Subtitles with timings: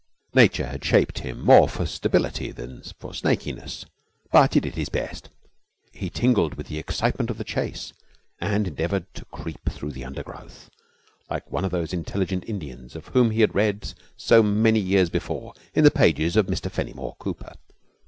[0.33, 3.85] Nature had shaped him more for stability than for snakiness,
[4.31, 5.29] but he did his best.
[5.91, 7.93] He tingled with the excitement of the chase,
[8.39, 10.71] and endeavoured to creep through the undergrowth
[11.29, 15.53] like one of those intelligent Indians of whom he had read so many years before
[15.75, 17.53] in the pages of Mr Fenimore Cooper.